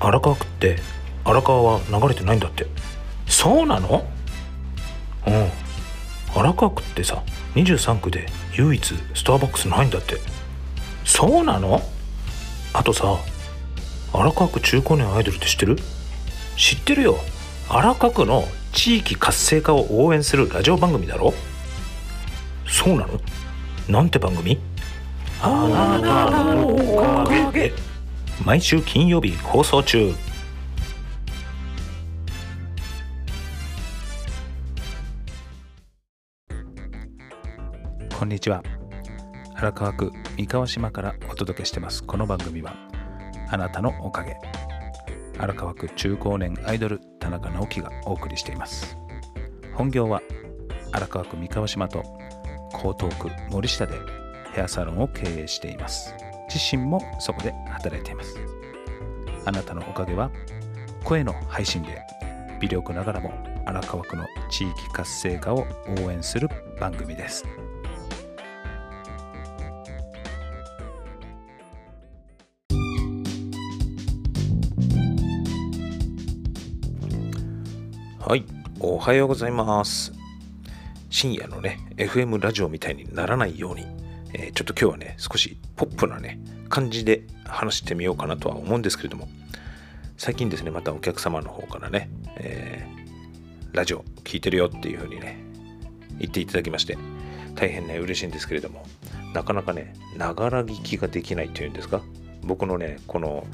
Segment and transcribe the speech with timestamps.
[0.00, 0.78] 荒川区って
[1.24, 2.66] 荒川は流れてないんだって。
[3.26, 4.04] そうなの？
[5.26, 5.50] うん。
[6.34, 7.22] 荒川区ってさ
[7.54, 8.26] 23区で
[8.56, 10.16] 唯一スターバックスないんだって。
[11.04, 11.82] そうなの？
[12.72, 13.18] あとさ
[14.12, 15.76] 荒川区中高年アイドルって知ってる？
[16.56, 17.18] 知ってるよ。
[17.68, 21.34] 荒川区の地域活性化を応援するラジオ番組だろ？
[22.66, 23.20] そうなの？
[23.88, 24.58] なんて番組？
[25.42, 27.72] あなたのおかげ
[28.42, 30.14] 毎週金曜日放送中。
[38.18, 38.62] こんにちは。
[39.54, 42.02] 荒川区三河島からお届けしてます。
[42.02, 42.74] この番組は
[43.50, 44.38] あなたのおかげ。
[45.38, 48.96] 荒川区中高年アイドル田中直樹がお送りしています。
[49.74, 50.22] 本業は
[50.92, 52.02] 荒川区三河島と
[52.72, 53.98] 江東区森下で
[54.54, 56.14] ヘアサロンを経営しています。
[56.52, 58.36] 自身もそこで働いています。
[59.44, 60.30] あなたのおかげは
[61.04, 62.02] 声の配信で
[62.60, 63.32] 微力ながらも
[63.64, 65.66] 荒川区の地域活性化を
[66.04, 66.48] 応援する
[66.78, 67.44] 番組です。
[78.18, 78.44] はい
[78.78, 80.12] おはようございます。
[81.08, 83.84] 深夜のね FM ラジオみたいにならないように、
[84.32, 89.28] えー、ちょっと今日はね少しポップなね感じで話してみようかなとは思うんですけれども
[90.16, 95.42] 最近ですねまたお客様の方からね、えー、ラジオ聞いてるよっていう風にね
[96.18, 96.98] 言っていただきまして
[97.54, 98.84] 大変ね嬉しいんですけれども
[99.34, 102.02] なかなかねながら聞きができないっていうんですか？
[102.42, 103.46] 僕のねこの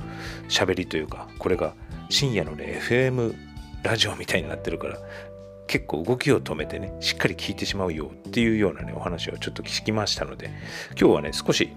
[0.48, 1.74] 喋りというかこれが
[2.08, 3.34] 深夜のね FM
[3.82, 4.98] ラジオみたいになってるから
[5.66, 10.50] 結構動きを止めてねしっかり聞いてしまうよっていうようなねお話をちょっと聞きましたので
[10.98, 11.72] 今日はね少し、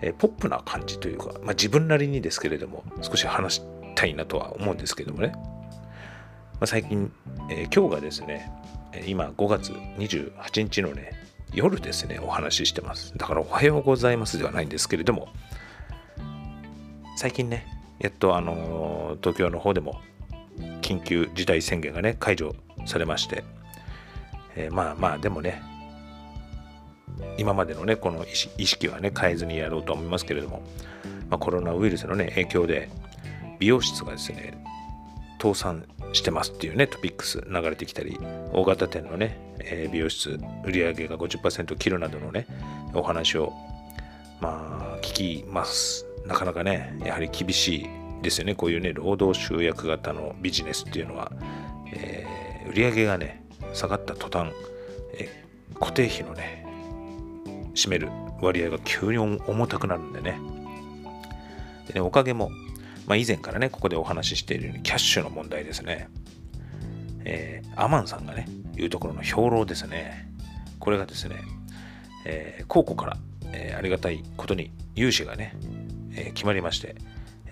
[0.00, 3.62] え、ポップな感じというか、まあ、自分なりにですけれども少し話し
[3.94, 5.40] たいなとは思うんですけどもね、ま
[6.62, 7.12] あ、最近、
[7.50, 8.50] えー、今日がですね
[9.06, 11.12] 今5月28日のね
[11.54, 13.16] 夜ですねお話ししてます。
[13.16, 15.28] だからおはようございますではないんですけれども
[17.16, 17.66] 最近ね
[17.98, 20.00] やっとあの東京の方でも
[20.80, 22.54] 緊急事態宣言がね解除
[22.86, 23.44] されまして、
[24.56, 25.62] えー、まあまあでもね
[27.38, 28.24] 今までのねこの
[28.58, 30.62] 意識はね変えずにやろうと思いますけれども、
[31.28, 32.88] まあ、コロナウイルスのね影響で
[33.58, 34.62] 美容室がですね
[35.40, 38.18] 倒産してますっていうねトピックス流れてきたり
[38.52, 42.46] 大型店のね、え、美容室売上が50%切るなどのね
[42.94, 43.52] お話を
[44.40, 46.06] まあ聞きます。
[46.26, 47.86] なかなかねやはり厳しい
[48.22, 48.54] ですよね。
[48.54, 51.32] こういうね労働集約型のビジネスっていうのは、
[51.92, 52.31] えー、
[52.74, 54.52] 売上がね下がった途端、
[55.14, 55.44] え、
[55.78, 56.64] 固定費のね
[57.74, 58.08] 占める
[58.40, 60.38] 割合が急に重たくなるんでね。
[61.88, 62.50] でねおかげも、
[63.06, 66.08] まあ、以前からねここでお話ししているようにキャッシュの問題ですね。
[67.24, 68.46] えー、アマンさんがね
[68.76, 70.28] いうところの兵糧ですね。
[70.78, 71.36] これがですね、
[72.26, 73.16] えー、高校から、
[73.52, 75.54] えー、ありがたいことに融資がね、
[76.14, 76.96] え、決まりまして、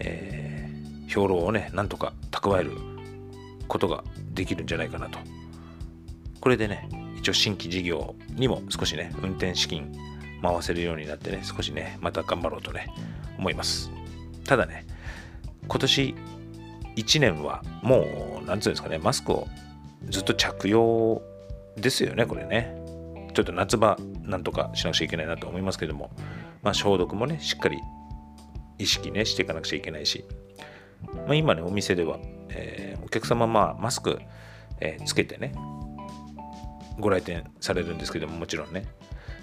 [0.01, 0.61] えー
[1.11, 2.71] 兵糧をね、なんとか蓄える
[3.71, 4.05] ことが
[4.35, 5.19] できるんじゃないかなと。
[6.41, 9.93] これでね、一応新規事業にも少しね、運転資金
[10.43, 12.89] 回せるようになってね、少しね、また頑張ろうとね、
[13.39, 13.91] 思います。
[14.45, 14.85] ただね、
[15.69, 16.15] 今年
[16.97, 19.47] 1年はもう、なんつうんですかね、マスクを
[20.09, 21.23] ずっと着用
[21.77, 22.77] ですよね、これね。
[23.35, 26.11] ちょっと夏場なんとかしなくちゃいけないなと思いますけども、
[26.63, 27.79] まあ消毒もね、しっかり
[28.79, 30.25] 意識ね、していかなくちゃいけないし、
[31.27, 32.19] まあ、今ね、お店では、
[32.51, 34.21] えー、お客様、まあ、マスク、
[34.81, 35.55] えー、つけてね、
[36.99, 38.85] ご来店されるんですけども、もちろんね。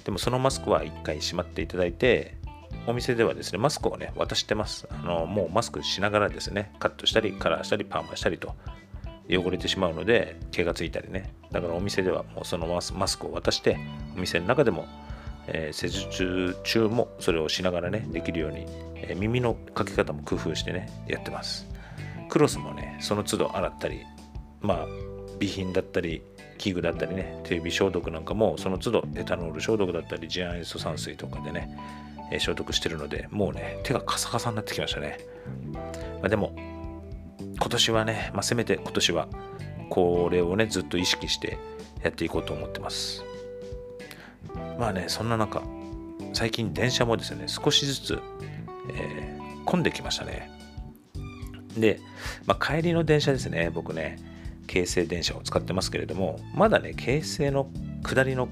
[0.03, 2.37] でもそのマスクは一回しまっていただいて、
[2.85, 4.87] お店ではですね、マスクをね、渡してます。
[4.89, 8.55] あのもうマスクしながらですね、カットしたり、カラーしたり、パーマしたりと、
[9.29, 11.33] 汚れてしまうので、毛がついたりね。
[11.51, 13.77] だからお店ではもうそのマスクを渡して、
[14.15, 14.85] お店の中でも、
[15.47, 18.65] えー、施術中もそれをしながらね、できるように
[19.01, 21.67] えー、耳のかけ方も工夫してね、やってます。
[22.29, 24.01] クロスもね、その都度洗ったり、
[24.61, 24.87] まあ、
[25.33, 26.21] 備品だったり、
[26.57, 31.69] 器具だったりね、手指消毒なんかもその都度エタノール消毒だったり、次亜塩素酸水とかでね、
[32.31, 35.19] え、消毒してるので、もうね、手がカサカサになってきましたね。
[36.21, 36.55] まあ、でも、
[37.59, 39.27] 今年はね、まあ、せめて今年は
[39.89, 41.57] これをね、ずっと意識して
[42.03, 43.23] やっていこうと思ってます。
[44.79, 45.61] まあね、そんな中、
[46.33, 48.19] 最近電車もですね、少しずつ
[48.89, 50.49] えー、混んできましたね。
[51.79, 51.99] で、
[52.45, 54.17] まあ、帰りの電車ですね、僕ね、
[54.67, 57.69] 京成電車を使ってますけれども、まだね、京成の
[58.03, 58.49] 下りの、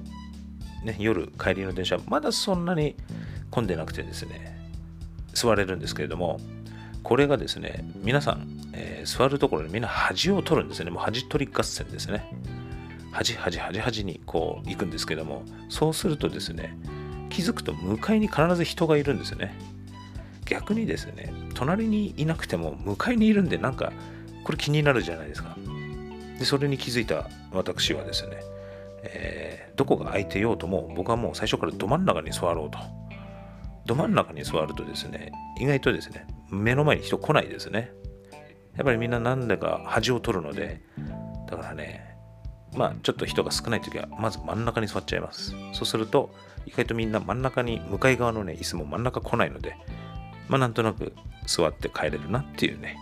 [0.83, 2.95] ね、夜帰りの電車、まだそんなに
[3.51, 4.57] 混んでなくてですね、
[5.33, 6.39] 座れるんですけれども、
[7.03, 10.89] これがですね、皆さん、えー、座るところにみんな端を取るんですね。
[10.89, 12.25] もう端取り合戦ですね。
[13.11, 16.75] 端端端端にこう行くんですけども、そうするとですね、
[17.29, 19.53] 気づくと向かいに必ず人がいるんですよね。
[20.45, 23.91] 逆にですね、隣にいなくても向かいにいるんで、なんか、
[24.43, 25.57] これ気になるじゃないですか。
[26.39, 28.37] で、それに気づいた私はですね、
[29.03, 32.77] えー、どこが空いてようとも、僕はもう最初からど真ん中に座ろうと。
[33.85, 37.91] ど真ん中に座るとですね、意外とですね、目の前に人来ないですね。
[38.75, 40.81] やっぱりみんななんだか端を取るので、
[41.49, 42.17] だからね、
[42.75, 45.53] まあちょっと人が少ない時は、まず真ん中に座っちゃいます。
[45.73, 46.33] そうすると、
[46.65, 49.77] 意外とみんな真ん中に、向かい側のね、椅子も真ん中来ないので、
[50.47, 51.13] まあなんとなく
[51.45, 52.97] 座って帰れるなっていうね。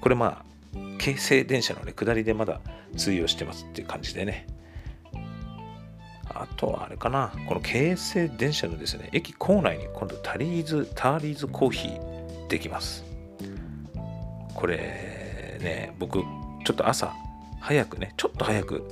[0.00, 2.60] これまあ、京成電車のね、下りでまだ
[2.96, 4.46] 通用してますっていう感じでね。
[6.32, 13.04] あとはあれかな、この京成電車のですね、駅構内に今度タリーズ、ターリーズコーヒーできます。
[14.54, 16.20] これね、僕、
[16.64, 17.12] ちょっと朝
[17.60, 18.88] 早くね、ちょっと早く、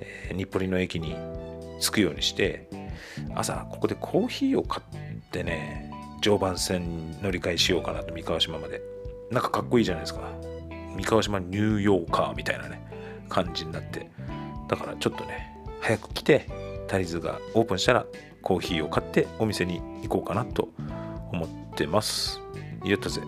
[0.00, 1.16] えー、日暮里の駅に
[1.80, 2.68] 着くようにして、
[3.34, 5.91] 朝ここでコーヒーを買ってね、
[6.22, 8.80] 常磐線乗り換えしようかなと、三河島まで。
[9.32, 10.20] なんかかっこいいじゃないですか。
[10.96, 12.80] 三河島ニューヨーカーみたいなね、
[13.28, 14.08] 感じになって。
[14.68, 16.46] だからちょっとね、早く来て、
[16.86, 18.06] タリズがオープンしたら
[18.40, 20.68] コーヒーを買ってお店に行こうかなと
[21.32, 22.40] 思ってます。
[22.84, 23.20] やったぜ。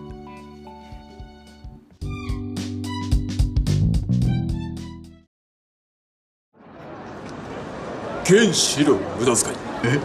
[8.25, 9.99] 原子の無駄遣いえ？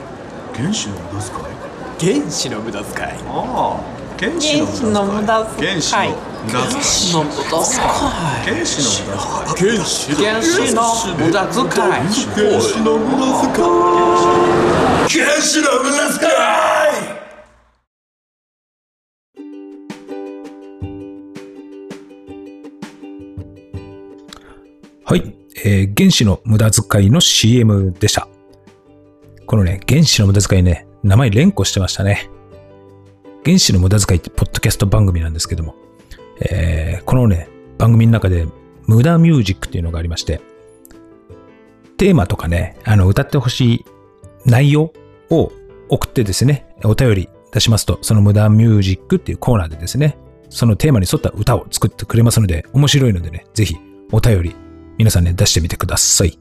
[0.55, 1.70] 原子の無駄遣い？
[2.01, 3.11] 原子の無駄遣い。
[3.29, 3.81] ああ
[4.19, 4.59] 原子
[4.91, 5.69] の無駄遣い。
[5.69, 7.85] 原子の無駄遣い。
[8.43, 9.77] 原子の無駄遣い。
[9.77, 10.81] 原子の原子の
[11.19, 11.85] 無駄遣い。
[11.85, 13.69] 原子の無駄遣い。
[15.11, 15.61] 原子の無駄遣い。
[15.61, 16.33] 原子の無駄遣い
[25.05, 28.27] はい、えー原子の無駄遣いの CM でした。
[29.45, 32.31] このね、原子の無駄遣いね、名前連呼してましたね。
[33.45, 35.75] 原子の無駄遣いってポッドキャスト番組なんですけども、
[36.41, 37.49] えーこのね、
[37.79, 38.47] 番組の中で
[38.87, 40.41] 無駄ミュージックっていうのがありまして、
[41.97, 43.85] テーマとかね、あの、歌ってほしい
[44.47, 44.93] 内容
[45.31, 45.53] を
[45.89, 50.17] 送ってですね、お便り出しますと、その無駄ミュージックっていうコーナーでですね、
[50.49, 53.77] そのテーマに沿った歌を作ってくれますので、面白いのでね、ぜひ
[54.13, 54.57] お便り
[54.99, 56.40] 皆さんね、出してみてください。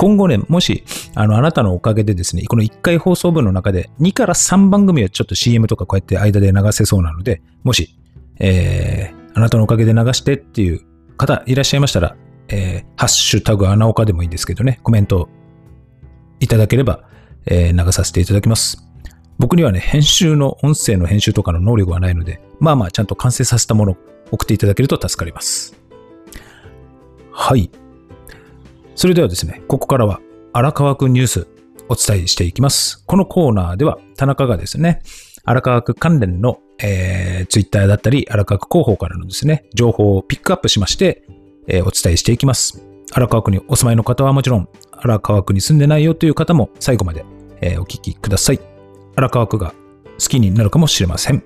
[0.00, 0.82] 今後ね、もし、
[1.14, 7.98] あの、あなたのおかげでですね、この1回放送分の中で2から3番組はちょっと CM とかこうやって間で流せそうなので、もし、
[8.38, 10.80] えー、あなたのおかげで流してっていう
[11.18, 12.16] 方いらっしゃいましたら、
[12.48, 15.28] えー、ハッシュタグ穴岡でもいいんですけどね、コメント
[16.38, 17.04] いただければ、
[17.44, 18.82] えー流させていただきます。
[19.38, 23.96] 僕にはね、編集の、音声の編集とかの能力はないので、まあまあ、ちゃんと完成させたものを
[24.30, 25.78] 送っていただけると助かります。
[27.32, 27.70] はい。
[28.94, 30.20] それではですね、ここからは
[30.52, 31.48] 荒川区ニュース
[31.88, 33.04] お伝えしていきます。
[33.06, 35.02] このコーナーでは田中がですね、
[35.44, 41.24] 荒川区関連の、えー、ツイッターだったり、荒川区広報からのですね、情報をピックアップしまして、
[41.66, 42.84] えーお伝えしていきます。
[43.12, 47.24] 荒川区にお住まいの方はもちろん、荒川区に住んでないよという方も最後まで、
[47.60, 48.60] えーお聞きください。
[49.16, 49.74] 荒川区が
[50.20, 51.42] 好きになるかもしれません。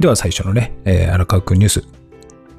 [0.00, 1.84] では最初のね、えー荒川区ニュース。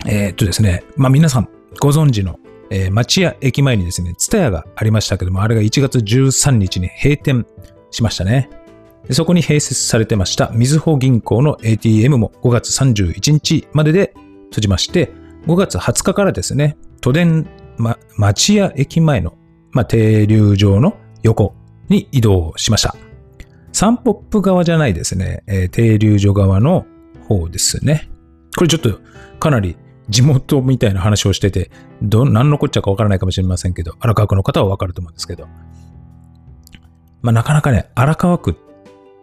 [0.08, 7.46] えーっとですね、まあ皆さんご存知の、えー町屋駅前にですね、ツタヤがありましたけども、あれが1月13日に閉店
[7.92, 8.50] しましたね。
[9.12, 14.14] そこに併設されてました、みずほ銀行の ATM も5月31日までで
[14.50, 15.12] 閉じまして、
[15.46, 19.38] 5月20日からですね、都電、ま、町屋駅前の、
[19.72, 21.54] ま、停留場の横
[21.90, 22.96] に移動しました。
[23.74, 26.86] サンポップ側じゃないですね、えー停留所側の
[27.28, 28.10] 方ですね。
[28.58, 29.00] これちょっと
[29.40, 29.78] かなり
[30.10, 31.72] 地元みたいな話をしてて、
[32.02, 35.48] ど、何のこっちゃかわからないかもしれませんけど、荒川区の方はわかると思うんですけど。
[37.22, 38.56] まあなかなかね、荒川区っ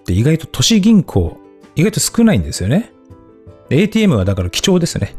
[0.05, 1.37] て意外と都市銀行、
[1.77, 2.93] 意外と少ないんですよね。
[3.71, 5.15] ATM はだから貴重ですね。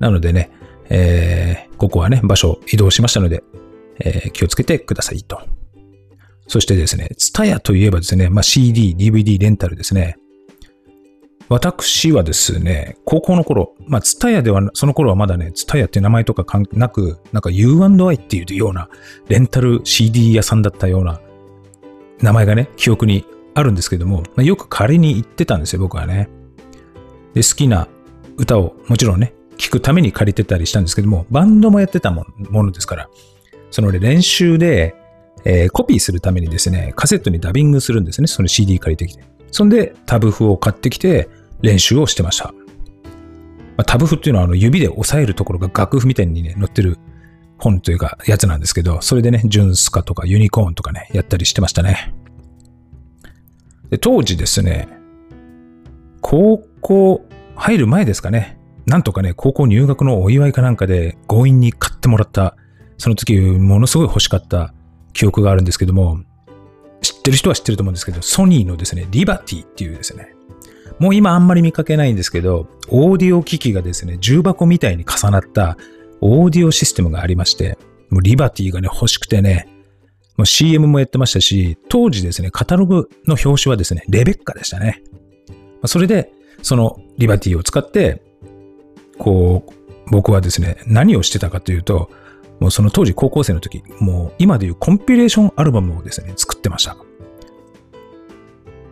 [0.00, 0.50] なのでね、
[0.88, 3.42] えーここはね、場所移動しましたので、
[4.00, 5.40] えー気をつけてくださいと。
[6.46, 10.16] そしてですね、ツタヤといえばですね、まあ、CD、DVD レンタルですね。
[11.54, 18.88] 私はですね、高校の頃、まあ、ツタヤでは、その頃はまだね、ツタヤって名前とか関なく、なんか U&I っていうような、
[19.28, 21.20] レンタル CD 屋さんだったような
[22.20, 26.28] 名前がね、記憶にあるんですけども、まあ、よく借りに行ってたんですよ、僕はね。
[27.34, 27.86] で、好きな
[28.36, 33.08] 歌をもちろんね、聴くために借りてたりしたんですけども、バンドもやってたものものですから、
[33.70, 34.96] そのね練習で、
[35.44, 38.26] えーコピーするためにですね、カセットにダビングするんですね。
[38.26, 39.22] その CD 借りてきて。
[39.52, 41.28] そんで、タブ譜を買ってきて
[41.64, 42.52] 練習をしてました。
[43.76, 46.98] まあ、タブ譜っていうのはあの指で押さえるところが楽譜みたいにね、載ってる
[47.58, 52.14] 本というかやつなんですけど、それでね、ジュンスカとかユニコーンとかね、やったりしてましたね。
[53.90, 54.88] で当時ですね、
[56.20, 57.24] 高校
[57.56, 62.56] 入る前ですかね、なんとかね、高校入学のお祝いかなんかで強引に買ってもらった、
[62.98, 64.74] その時ものすごい欲しかった
[65.14, 66.20] 記憶があるんですけども、
[67.00, 70.34] 知ってる人は知ってると思うんですけど、ソニーのですね、リバティっていうですね、
[70.98, 75.76] もう今あんまり見かけないんですけど、オーディオ機器がですね、重箱みたいに重なった
[76.20, 77.78] オーディオシステムがありまして、
[78.10, 79.68] もうリバティがね、欲しくてね、
[80.36, 85.02] もう CM もやってましたし、当時ですね、カタログの表紙はですね、レベッカでしたね。
[85.86, 86.32] それで、
[86.62, 88.22] そのリバティを使って、
[89.18, 92.10] こう、僕はですね、何をしてたかというと、
[92.60, 96.96] もうその当時高校生の時、もう今でいうコンピレーションアルバムをですね、作ってました。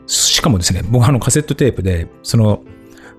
[0.07, 2.63] しかもですね、僕はあのカセットテープで、その、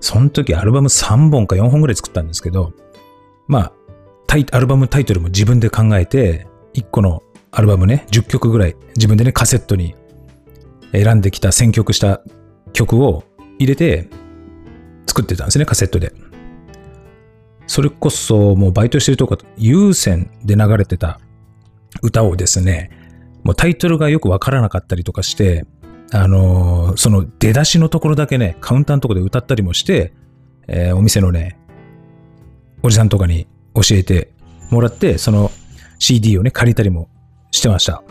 [0.00, 2.72] その時アルバム3本か4本ぐらい作ったんですけど、
[3.48, 3.72] まあ、
[4.26, 9.94] タイアルバムタイトルも自分で考えて、1個のアルバムね、10曲ぐらい自分でね、カセットに
[10.92, 12.20] 選んできた選曲した
[12.72, 13.24] 曲を
[13.58, 14.08] 入れて
[15.06, 16.12] 作ってたんですね、カセットで。
[17.66, 21.20] それこそもうバイトしてるとこ、有線で流れてた
[22.02, 22.90] 歌をですね、
[23.42, 25.64] もうタイトルがよくわからなかったりとかして、
[26.14, 30.12] あのーその出だしのところだけね、カウンターのところで歌ったりもして、
[30.68, 31.58] えーお店のね、
[32.84, 34.32] おじさんとかに教えて
[34.70, 35.50] もらって、その
[35.98, 37.08] CD をね、借りたりも
[37.50, 38.04] してました。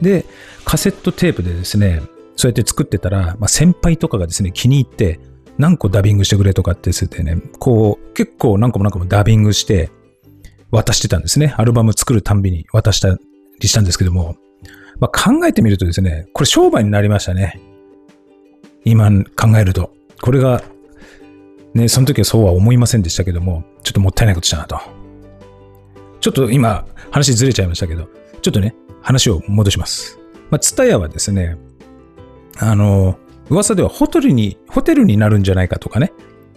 [0.00, 0.24] で、
[0.64, 2.00] カセットテープでですね、
[2.36, 5.20] そうやって作ってたら、まあ、先輩とかがですね、気に入って、
[5.58, 9.90] 何個ダビングしてくれとかって言ってね、こう、結構何個も何個もダビングして
[10.70, 11.54] 渡してたんですね。
[11.58, 13.18] アルバム作るたんびに渡した
[13.60, 14.36] りしたんですけども、
[15.02, 17.60] まあ、考えてみるとですね、これ商売になりましたね。
[18.84, 19.92] 今考えると。
[20.20, 20.62] これが、
[21.74, 24.78] ね、その時はそうは思いませんでしたけども、ちょっともったいないことしたなと。
[26.20, 28.08] ちょっと今、話ずれちゃいましたけど、
[28.42, 30.20] ちょっとね、話を戻します。
[30.50, 31.56] まあ、ツタヤはですね、
[32.58, 33.18] あの、
[33.50, 36.12] 噂ではホテルに、ホテルになるんじゃないかとかね、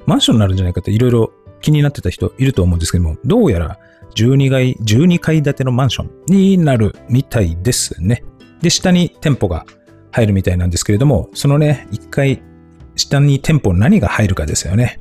[0.06, 3.80] マンションになるんじゃないかっていろいろ気になってた人いると思うんですけども、どうやら
[4.16, 8.24] 12階、12階建てのマンションになるみたいですね。
[8.62, 9.66] で、下に店舗が
[10.12, 12.42] 入るみたいなんですけれども、そのね、1階、
[12.96, 15.00] 下に店舗何が入るかですよね。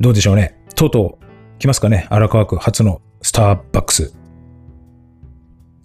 [0.00, 0.60] どうでしょうね。
[0.74, 2.06] とうとう来ますかね。
[2.10, 4.14] 荒川区初のスターバックス。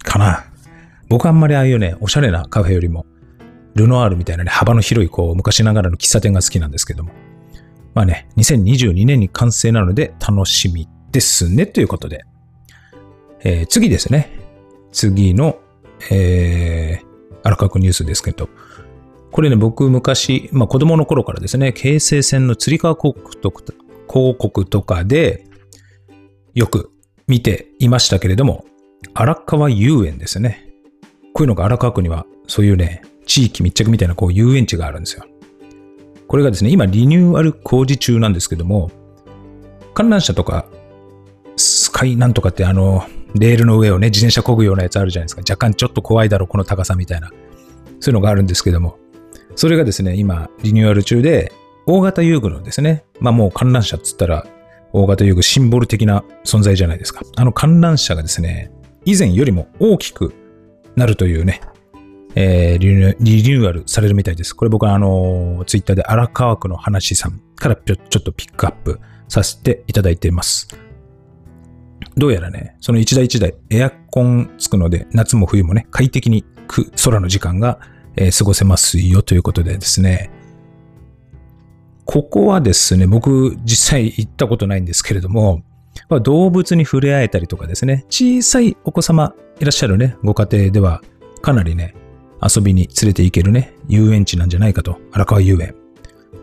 [0.03, 0.45] かな。
[1.09, 3.05] 僕あんまりああいうね、おしゃれなカフェよりも、
[3.75, 7.11] ルノアールみたいなね、幅の広い、こう、昔ながらの喫茶店が好きなんですけども。
[7.93, 12.25] まあね、2022年に完成なので楽しみですね、ということで。
[13.43, 14.29] えー次ですね。
[14.91, 15.59] 次の、
[16.09, 18.49] えー、荒川区ニュースですけど、
[19.31, 23.63] これね、僕昔、まあ子供の頃からですね、京成線の釣り川広告とか
[24.07, 25.45] 広告とかで、
[26.53, 26.91] よく
[27.27, 28.65] 見ていましたけれども、
[29.13, 30.65] 荒川遊園ですね。
[31.33, 35.25] こういうのが荒川区には、そういうね、地域密着みたいなこう遊園地があるんですよ。
[36.27, 38.91] これがですね、今リニューアル工事中なんですけども、
[39.93, 40.65] 観覧車とか、
[41.57, 43.03] スカイなんとかってあの、
[43.35, 45.41] レールの上をね、自転車漕ぐようなやつあるじゃないですか。
[45.41, 47.31] 若干ちょっと怖いだろ、この高さみたいな。
[47.99, 48.97] そういうのがあるんですけども、
[49.55, 51.51] それがですね、今、リニューアル中で、
[51.85, 54.45] 大型遊具のですね、まあもう観覧車っつったら、
[54.91, 57.21] 大型遊具シンボル的な存在じゃないですか。
[57.35, 58.71] あの観覧車がですね、
[59.05, 60.33] 以前よりも大きく
[60.95, 61.61] なるというね、
[62.35, 64.53] えーリニューアルされるみたいです。
[64.53, 70.67] これ僕はあの、ツイッターで荒川区の話さんからちょっとピックアップさせていただいています。
[72.17, 76.45] どうやらね、その一台一台エアコンつくので、夏も冬もね、快適に
[77.03, 77.79] 空の時間が、
[78.15, 80.31] えー過ごせますよということでですね、
[82.05, 85.63] ここはですね、僕実際行ったことないんですけれども、
[86.09, 91.01] ま動物に触れ合えたりとかですね、小さいお子様いらっしゃるね、ご家庭では
[91.41, 91.95] かなりね、
[92.41, 95.75] 遊びに連れて行けるね、遊園地なんじゃないかと、荒川遊園。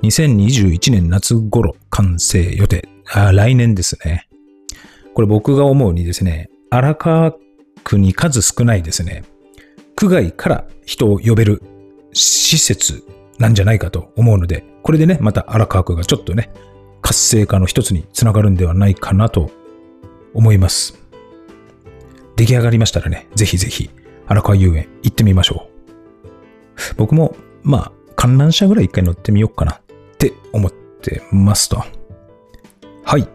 [0.03, 2.89] 2021年夏頃完成予定。
[3.13, 4.29] あ来年ですね。
[5.15, 7.35] これ僕が思うにですね、荒川
[7.85, 9.25] 区に数少ないですね、
[9.97, 11.63] 区外から人を呼べる
[12.13, 13.05] 施設
[13.39, 16.51] なんじゃないかと思うので、これでね、また荒川区がちょっとね、
[17.01, 19.51] 活性化の一つにつながるんではないかなと
[20.35, 20.99] 思います。
[22.37, 23.91] 出来上がりましたらね、ぜひぜひ
[24.27, 26.95] 荒川遊園行ってみましょう。
[26.97, 29.81] 僕も、まあ、観覧車ぐらい一回乗ってみようかなっ
[30.19, 31.85] て思ってますと。
[33.05, 33.29] はい。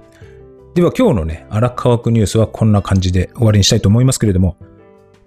[0.77, 4.57] では今日のね、荒川区ニュースはこんな感じで終わりにしたいと思いますけれども、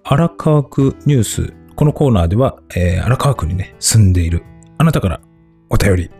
[0.04, 4.44] 荒川区ニュース、このコーナーでは、えー荒川区にね、住んでいる
[4.78, 5.20] あなたから
[5.68, 6.10] お便り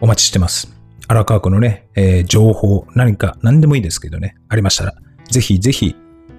[0.00, 0.76] お待ちしてます。
[1.06, 4.94] 荒川区のね、えー情報、何か何でもいいですけどね、ありましたら、
[5.30, 5.94] ぜひぜひ、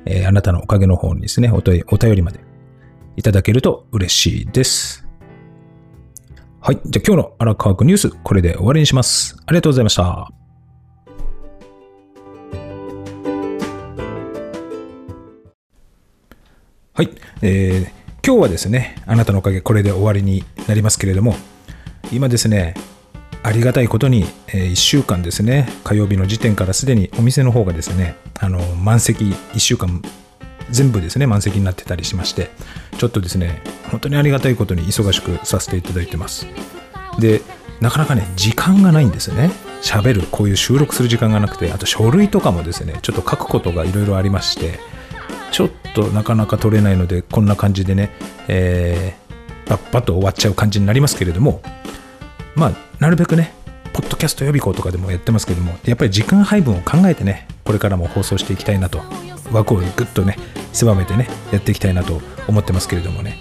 [0.05, 2.41] えーあなたのおかげの方にですね、お問いお便りまで
[3.15, 5.07] いただけると嬉しいです。
[6.59, 6.81] はい。
[6.83, 9.37] じゃあ今日の荒川区ニュース、これで終わりにします。
[9.45, 10.44] ありがとうございました。
[16.95, 17.09] はい。
[17.41, 21.35] えー今日はですね、あなたのおかげ、これで終わりになりますけれども、
[22.11, 22.73] 今ですね、
[23.43, 30.01] ありがたいことに、え1週間ですね、火曜日の時点からすでにお店の方がですね、あの満席、1週間
[30.71, 32.49] 全部ですね、満席になってたりしまして、
[32.97, 33.61] ちょっとですね、
[33.91, 36.47] 本当にありがたいことに忙しくさせていただいてます。
[37.19, 37.41] で、
[37.79, 39.51] なかなかね、時間がないんですよね。
[39.83, 44.79] 喋る、こういう収録する時間がなくて、あと書類とかもですね、ちょっと書くことがいろいろありまして、
[45.55, 48.12] ちょっとなかなか取れないので、こんな感じでね、
[48.50, 51.62] えー、パッパと終わっちゃう感じになりますけれども、
[52.55, 53.53] まあ、なるべくね、
[53.93, 59.01] ポッドキャスト予備校とかでもやってますけども、やっぱり時間配分を考えてね、これからも放送していきたいなと、
[59.53, 60.38] 枠をぐっとね、
[60.74, 62.19] 狭めてね、やっていきたいなと
[62.50, 63.38] 思ってますけれどもね。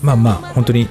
[0.00, 0.88] まあまあ、本当に、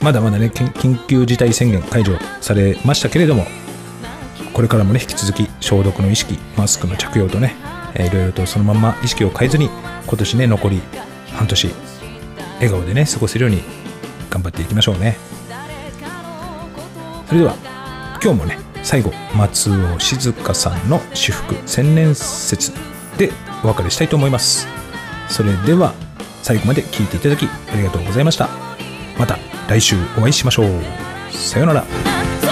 [0.00, 3.48] まだまだね、緊急事態宣言解除されましたけれども、
[4.52, 7.56] これからもね、引き続き消毒の意識、マスクの着用とね、
[7.98, 9.68] えーいろいろとそのまま意識を変えずに、
[10.06, 10.80] 今年ね、残り
[11.32, 11.74] 半年、
[12.54, 13.62] 笑顔でね、過ごせるように
[14.30, 15.16] 頑張っていきましょうね。
[17.26, 17.54] それでは、
[18.22, 22.72] 今日もね、最後、松尾静香さんの私服千年説
[23.18, 23.30] で
[23.62, 24.66] お別れしたいと思います。
[25.28, 25.92] それでは、
[26.42, 28.48] 最後まで聞いていただきありがとうございました。
[29.18, 29.38] また
[29.68, 30.68] 来週お会いしましょう。
[31.32, 32.47] さようなら。